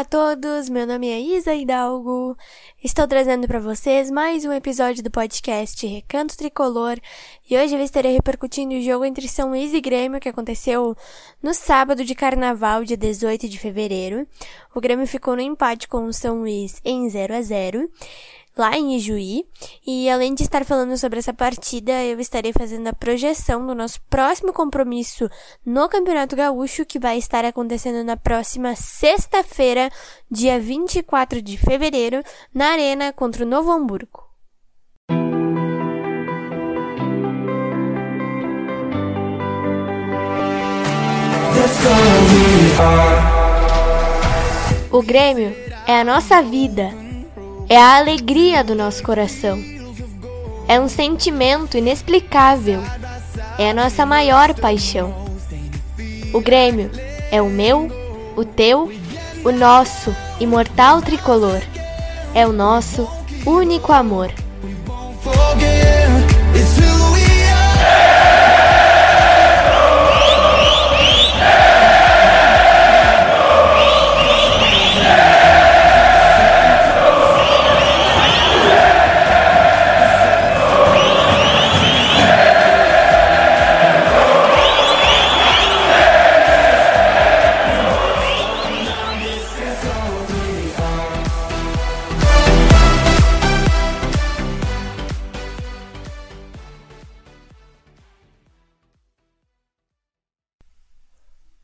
[0.00, 2.34] Olá a todos, meu nome é Isa Hidalgo.
[2.82, 6.98] Estou trazendo para vocês mais um episódio do podcast Recanto Tricolor
[7.50, 10.96] e hoje eu estarei repercutindo o jogo entre São Luís e Grêmio que aconteceu
[11.42, 14.26] no sábado de carnaval, dia 18 de fevereiro.
[14.74, 17.90] O Grêmio ficou no empate com o São Luís em 0 a 0
[18.56, 19.44] lá em Ijuí.
[19.86, 24.00] E além de estar falando sobre essa partida, eu estarei fazendo a projeção do nosso
[24.08, 25.28] próximo compromisso
[25.64, 29.90] no Campeonato Gaúcho, que vai estar acontecendo na próxima sexta-feira,
[30.30, 32.22] dia 24 de fevereiro,
[32.54, 34.30] na Arena contra o Novo Hamburgo.
[44.92, 45.54] O Grêmio
[45.86, 46.99] é a nossa vida
[47.70, 49.62] é a alegria do nosso coração.
[50.66, 52.82] É um sentimento inexplicável.
[53.56, 55.14] É a nossa maior paixão.
[56.34, 56.90] O Grêmio
[57.30, 57.88] é o meu,
[58.36, 58.90] o teu,
[59.44, 61.60] o nosso imortal tricolor.
[62.34, 63.08] É o nosso
[63.46, 64.32] único amor.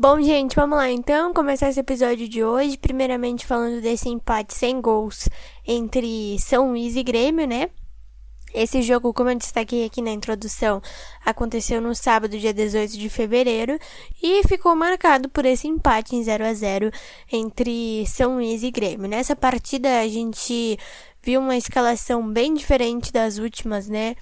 [0.00, 2.78] Bom, gente, vamos lá então começar esse episódio de hoje.
[2.78, 5.28] Primeiramente, falando desse empate sem gols
[5.66, 7.68] entre São Luís e Grêmio, né?
[8.54, 10.80] Esse jogo, como eu destaquei aqui na introdução,
[11.24, 13.76] aconteceu no sábado, dia 18 de fevereiro,
[14.22, 16.92] e ficou marcado por esse empate em 0 a 0
[17.32, 19.08] entre São Luís e Grêmio.
[19.08, 20.78] Nessa partida, a gente
[21.20, 24.14] viu uma escalação bem diferente das últimas, né?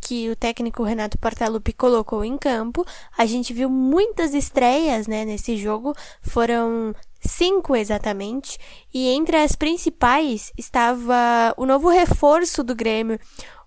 [0.00, 2.84] Que o técnico Renato Portaluppi colocou em campo.
[3.16, 5.94] A gente viu muitas estreias, né, nesse jogo.
[6.22, 8.58] Foram cinco exatamente.
[8.92, 13.18] E entre as principais estava o novo reforço do Grêmio,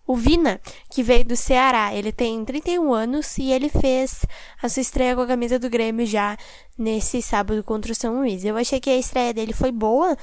[0.10, 1.94] o Vina, que veio do Ceará.
[1.94, 4.26] Ele tem 31 anos e ele fez
[4.62, 6.36] a sua estreia com a camisa do Grêmio já
[6.76, 8.44] nesse sábado contra o São Luís.
[8.44, 10.18] Eu achei que a estreia dele foi boa,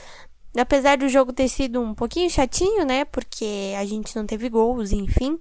[0.59, 3.05] apesar do jogo ter sido um pouquinho chatinho, né?
[3.05, 5.39] Porque a gente não teve gols, enfim.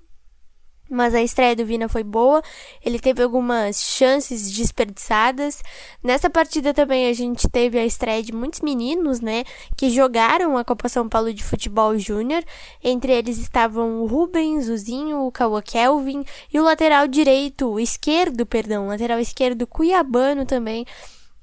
[0.90, 2.44] Mas a estreia do Vina foi boa,
[2.84, 5.64] ele teve algumas chances desperdiçadas.
[6.04, 9.44] Nessa partida também a gente teve a estreia de muitos meninos, né,
[9.76, 12.44] que jogaram a Copa São Paulo de Futebol Júnior.
[12.84, 18.46] Entre eles estavam o Rubens, o Zinho, o Kawa Kelvin e o lateral direito, esquerdo,
[18.46, 20.86] perdão, lateral esquerdo Cuiabano também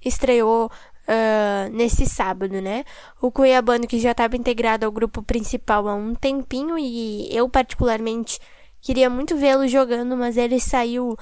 [0.04, 0.70] estreou
[1.02, 2.84] Uh, nesse sábado, né?
[3.20, 8.38] O Cuiabano que já estava integrado ao grupo principal há um tempinho e eu particularmente
[8.82, 11.16] Queria muito vê-lo jogando, mas ele saiu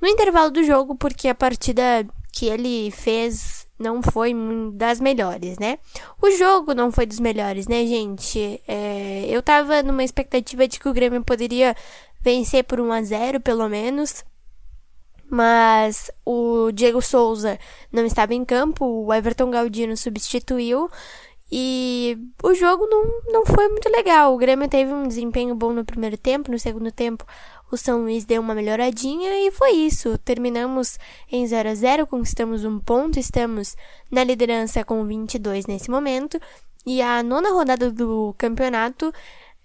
[0.00, 4.32] no intervalo do jogo porque a partida que ele fez não foi
[4.74, 5.78] das melhores, né?
[6.22, 8.60] O jogo não foi dos melhores, né, gente?
[8.66, 11.76] É, eu tava numa expectativa de que o Grêmio poderia
[12.20, 14.24] vencer por 1 a 0 pelo menos.
[15.28, 17.58] Mas o Diego Souza
[17.90, 20.88] não estava em campo, o Everton Galdino substituiu
[21.50, 24.34] e o jogo não, não foi muito legal.
[24.34, 27.24] O Grêmio teve um desempenho bom no primeiro tempo, no segundo tempo
[27.74, 30.16] o São Luís deu uma melhoradinha e foi isso.
[30.18, 30.98] Terminamos
[31.30, 33.76] em 0 a 0, conquistamos um ponto, estamos
[34.10, 36.40] na liderança com 22 nesse momento.
[36.86, 39.12] E a nona rodada do campeonato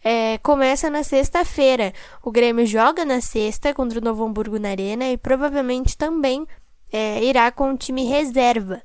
[0.03, 1.94] é, começa na sexta-feira.
[2.23, 6.47] O Grêmio joga na sexta contra o Novo Hamburgo na Arena e provavelmente também
[6.91, 8.81] é, irá com o time reserva.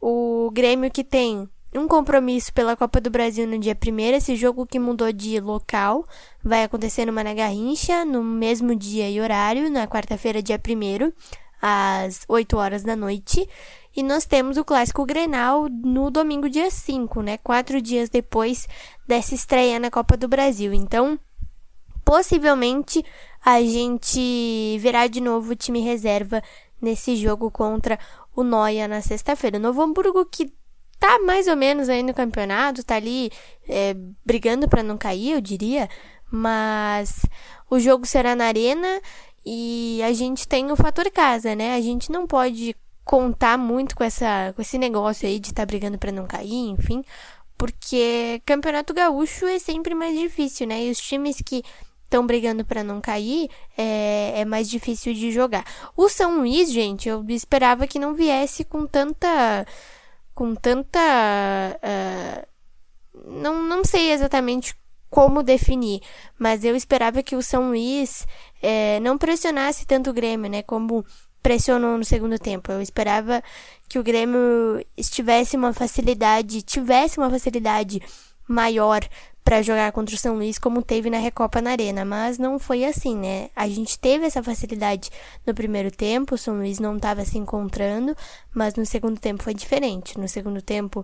[0.00, 4.66] O Grêmio que tem um compromisso pela Copa do Brasil no dia 1 esse jogo
[4.66, 6.04] que mudou de local
[6.42, 11.12] vai acontecer no Mané Garrincha, no mesmo dia e horário, na quarta-feira, dia 1
[11.62, 13.48] às 8 horas da noite.
[13.96, 17.38] E nós temos o Clássico Grenal no domingo, dia 5, né?
[17.38, 18.68] Quatro dias depois
[19.06, 20.72] dessa estreia na Copa do Brasil.
[20.72, 21.18] Então,
[22.04, 23.04] possivelmente,
[23.44, 26.42] a gente verá de novo o time reserva
[26.80, 27.98] nesse jogo contra
[28.34, 29.58] o Noia na sexta-feira.
[29.58, 30.52] Novo Hamburgo que
[30.98, 33.30] tá mais ou menos aí no campeonato, tá ali
[33.68, 35.88] é, brigando para não cair, eu diria.
[36.30, 37.24] Mas
[37.70, 39.00] o jogo será na arena
[39.44, 41.74] e a gente tem o fator casa, né?
[41.74, 45.66] A gente não pode contar muito com essa com esse negócio aí de estar tá
[45.66, 47.02] brigando para não cair, enfim,
[47.56, 50.84] porque campeonato gaúcho é sempre mais difícil, né?
[50.84, 51.62] E os times que
[52.04, 55.64] estão brigando para não cair, é, é, mais difícil de jogar.
[55.96, 59.66] O São Luís, gente, eu esperava que não viesse com tanta
[60.38, 61.00] com tanta.
[61.82, 62.46] Uh,
[63.28, 64.72] não, não sei exatamente
[65.10, 66.00] como definir,
[66.38, 68.24] mas eu esperava que o São Luís
[68.62, 70.62] é, não pressionasse tanto o Grêmio, né?
[70.62, 71.04] Como
[71.42, 72.70] pressionou no segundo tempo.
[72.70, 73.42] Eu esperava
[73.88, 74.38] que o Grêmio
[74.96, 78.00] estivesse uma facilidade, tivesse uma facilidade
[78.46, 79.00] maior
[79.48, 82.84] para jogar contra o São Luís como teve na Recopa na Arena, mas não foi
[82.84, 83.48] assim, né?
[83.56, 85.08] A gente teve essa facilidade
[85.46, 88.14] no primeiro tempo, o São Luís não estava se encontrando,
[88.52, 90.18] mas no segundo tempo foi diferente.
[90.18, 91.02] No segundo tempo,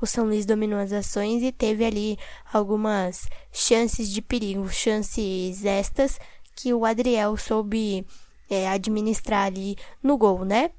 [0.00, 2.16] o São Luís dominou as ações e teve ali
[2.52, 6.20] algumas chances de perigo, chances estas
[6.54, 8.06] que o Adriel soube
[8.48, 10.70] é, administrar ali no gol, né?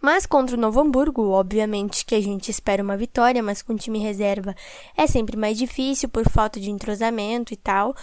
[0.00, 3.98] Mas contra o Novo Hamburgo, obviamente que a gente espera uma vitória, mas com time
[3.98, 4.54] reserva
[4.96, 7.94] é sempre mais difícil por falta de entrosamento e tal.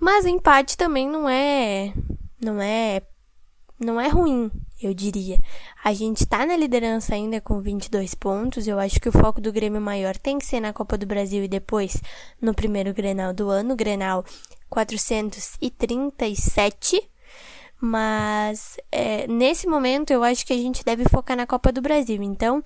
[0.00, 1.92] Mas o empate também não é
[2.40, 3.02] não é
[3.78, 4.50] não é ruim,
[4.82, 5.38] eu diria.
[5.84, 8.66] A gente tá na liderança ainda com 22 pontos.
[8.66, 11.44] Eu acho que o foco do Grêmio maior tem que ser na Copa do Brasil
[11.44, 12.00] e depois
[12.40, 14.24] no primeiro Grenal do ano, Grenal
[14.70, 17.10] 437
[17.80, 22.22] mas é, nesse momento eu acho que a gente deve focar na Copa do Brasil.
[22.22, 22.62] Então,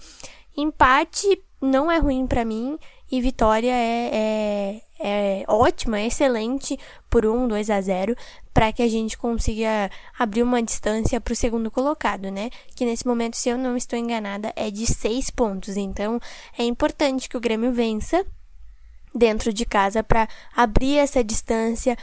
[0.57, 2.79] empate não é ruim para mim
[3.11, 6.79] e vitória é, é, é ótima, é excelente
[7.09, 8.17] por 1, 2 a 0
[8.55, 12.51] para que a gente consiga abrir uma distância para o segundo colocado, né?
[12.75, 15.77] Que nesse momento, se eu não estou enganada, é de 6 pontos.
[15.77, 16.21] Então,
[16.59, 18.25] é importante que o Grêmio vença
[19.15, 21.97] dentro de casa para abrir essa distância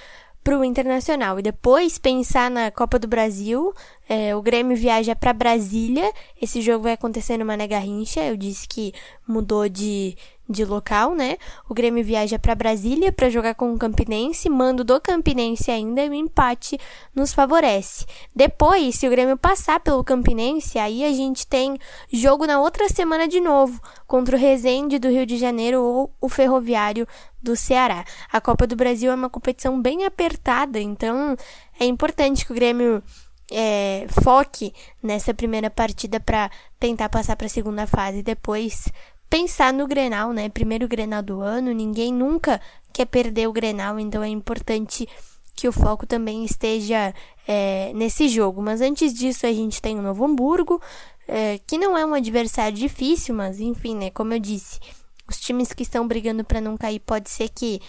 [0.48, 1.38] para o Internacional.
[1.38, 3.74] E depois pensar na Copa do Brasil.
[4.08, 6.10] É, o Grêmio viaja para Brasília.
[6.42, 8.24] Esse jogo vai acontecer no Mané Garrincha.
[8.24, 8.94] Eu disse que
[9.28, 10.16] mudou de,
[10.50, 11.38] de local, né?
[11.68, 16.10] O Grêmio viaja para Brasília para jogar com o Campinense, mando do Campinense ainda e
[16.10, 16.80] o empate
[17.14, 18.06] nos favorece.
[18.36, 21.78] Depois, se o Grêmio passar pelo Campinense, aí a gente tem
[22.12, 26.30] jogo na outra semana de novo contra o Resende do Rio de Janeiro ou o
[26.30, 27.08] Ferroviário
[27.42, 28.06] do Ceará.
[28.32, 31.36] A Copa do Brasil é uma competição bem apertada, então
[31.80, 33.04] é importante que o Grêmio
[33.52, 38.90] é, foque nessa primeira partida para tentar passar para a segunda fase e depois
[39.30, 40.50] pensar no Grenal, né?
[40.50, 42.62] Primeiro Grenal do ano, ninguém nunca
[42.94, 45.08] quer perder o Grenal, então é importante
[45.56, 47.14] que o foco também esteja
[47.48, 48.62] é, nesse jogo.
[48.62, 50.82] Mas antes disso, a gente tem o Novo Hamburgo,
[51.28, 54.10] é, que não é um adversário difícil, mas enfim, né?
[54.12, 54.80] Como eu disse,
[55.28, 57.82] os times que estão brigando para não cair pode ser que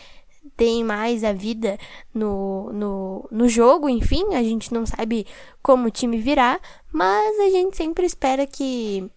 [0.56, 1.78] deem mais a vida
[2.12, 5.26] no, no, no jogo, enfim, a gente não sabe
[5.62, 6.58] como o time virá,
[6.90, 9.10] mas a gente sempre espera que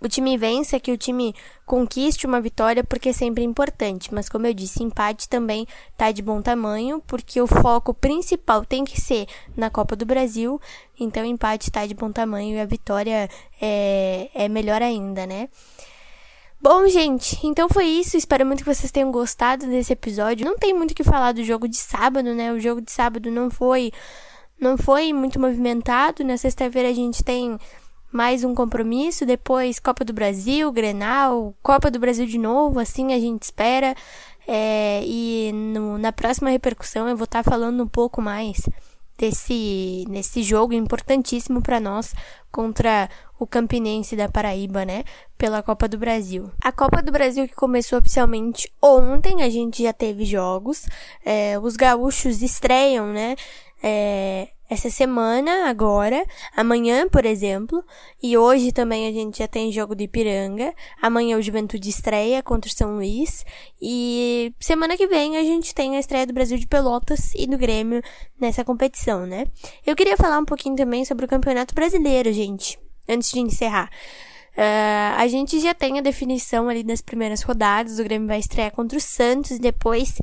[0.00, 4.12] o time vença, que o time conquiste uma vitória, porque é sempre importante.
[4.12, 8.84] Mas como eu disse, empate também tá de bom tamanho, porque o foco principal tem
[8.84, 9.26] que ser
[9.56, 10.60] na Copa do Brasil.
[10.98, 13.28] Então empate tá de bom tamanho e a vitória
[13.60, 15.48] é, é melhor ainda, né?
[16.60, 18.16] Bom, gente, então foi isso.
[18.16, 20.46] Espero muito que vocês tenham gostado desse episódio.
[20.46, 22.52] Não tem muito o que falar do jogo de sábado, né?
[22.52, 23.92] O jogo de sábado não foi
[24.58, 26.24] não foi muito movimentado.
[26.24, 27.58] Na sexta-feira a gente tem
[28.14, 33.18] mais um compromisso, depois Copa do Brasil, Grenal, Copa do Brasil de novo, assim a
[33.18, 33.92] gente espera.
[34.46, 38.58] É, e no, na próxima repercussão eu vou estar tá falando um pouco mais
[39.18, 42.14] desse, desse jogo importantíssimo para nós
[42.52, 45.02] contra o Campinense da Paraíba, né?
[45.36, 46.52] Pela Copa do Brasil.
[46.62, 50.86] A Copa do Brasil que começou oficialmente ontem, a gente já teve jogos.
[51.24, 53.34] É, os gaúchos estreiam, né?
[53.82, 56.24] É, essa semana, agora,
[56.56, 57.82] amanhã, por exemplo,
[58.22, 60.74] e hoje também a gente já tem jogo de Ipiranga.
[61.00, 63.44] Amanhã o Juventude estreia contra o São Luís.
[63.80, 67.56] E semana que vem a gente tem a estreia do Brasil de Pelotas e do
[67.56, 68.02] Grêmio
[68.38, 69.46] nessa competição, né?
[69.86, 72.78] Eu queria falar um pouquinho também sobre o Campeonato Brasileiro, gente,
[73.08, 73.88] antes de encerrar.
[74.56, 77.98] Uh, a gente já tem a definição ali das primeiras rodadas.
[77.98, 80.14] O Grêmio vai estrear contra o Santos e depois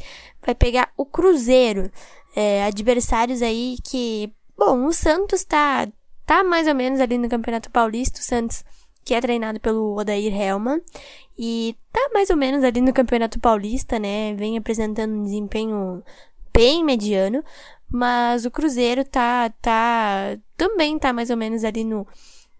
[0.45, 1.91] vai pegar o Cruzeiro
[2.35, 4.31] é, adversários aí que.
[4.57, 5.87] Bom, o Santos tá,
[6.25, 8.19] tá mais ou menos ali no Campeonato Paulista.
[8.19, 8.63] O Santos,
[9.03, 10.81] que é treinado pelo Odair Helman.
[11.37, 14.33] E tá mais ou menos ali no Campeonato Paulista, né?
[14.35, 16.03] Vem apresentando um desempenho
[16.53, 17.43] bem mediano.
[17.89, 22.07] Mas o Cruzeiro tá, tá, também tá mais ou menos ali no,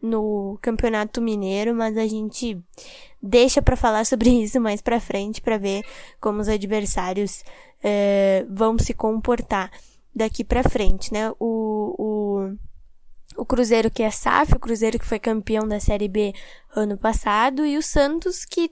[0.02, 2.60] no Campeonato Mineiro, mas a gente
[3.22, 5.86] deixa para falar sobre isso mais para frente para ver
[6.20, 7.44] como os adversários
[7.84, 9.72] é, vão se comportar
[10.16, 11.32] daqui para frente, né?
[11.40, 12.58] O, o,
[13.38, 16.34] o Cruzeiro que é SAF, o Cruzeiro que foi campeão da Série B
[16.76, 18.72] ano passado e o Santos que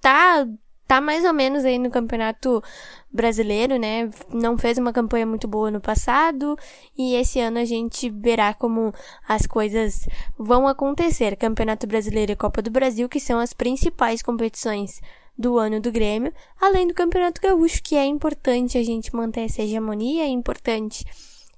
[0.00, 0.46] tá
[0.92, 2.62] tá mais ou menos aí no campeonato
[3.10, 4.10] brasileiro, né?
[4.28, 6.54] Não fez uma campanha muito boa no passado
[6.96, 8.92] e esse ano a gente verá como
[9.26, 10.06] as coisas
[10.38, 11.34] vão acontecer.
[11.36, 15.00] Campeonato Brasileiro e Copa do Brasil, que são as principais competições
[15.36, 19.62] do ano do Grêmio, além do Campeonato Gaúcho, que é importante a gente manter essa
[19.62, 21.04] hegemonia, é importante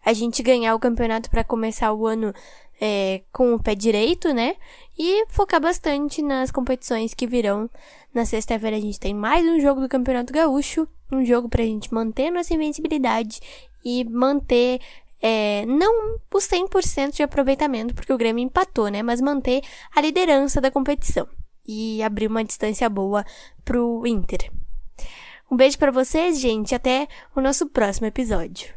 [0.05, 2.33] a gente ganhar o campeonato para começar o ano
[2.81, 4.57] é, com o pé direito, né?
[4.99, 7.71] E focar bastante nas competições que virão.
[8.13, 11.93] Na sexta-feira a gente tem mais um jogo do Campeonato Gaúcho, um jogo pra gente
[11.93, 13.41] manter nossa invencibilidade
[13.85, 14.81] e manter
[15.23, 19.03] é, não o 100% de aproveitamento, porque o Grêmio empatou, né?
[19.03, 19.63] Mas manter
[19.95, 21.27] a liderança da competição
[21.67, 23.25] e abrir uma distância boa
[23.65, 24.51] pro Inter.
[25.51, 26.75] Um beijo para vocês, gente.
[26.75, 28.75] Até o nosso próximo episódio.